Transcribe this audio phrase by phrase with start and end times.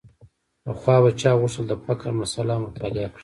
[0.63, 3.19] پخوا به چا غوښتل د فقر مسأله مطالعه کړي.